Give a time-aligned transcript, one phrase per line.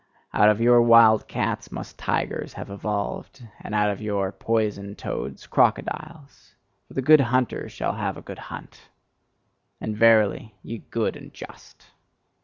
[0.33, 5.45] Out of your wild cats must tigers have evolved, and out of your poison toads,
[5.45, 6.55] crocodiles:
[6.87, 8.89] for the good hunter shall have a good hunt!
[9.79, 11.91] And verily, ye good and just!